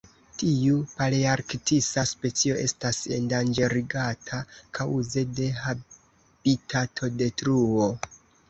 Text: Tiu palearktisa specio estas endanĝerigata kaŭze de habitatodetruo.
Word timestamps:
Tiu 0.41 0.77
palearktisa 1.01 2.05
specio 2.13 2.57
estas 2.63 3.03
endanĝerigata 3.19 4.41
kaŭze 4.79 5.27
de 5.41 5.51
habitatodetruo. 5.61 7.91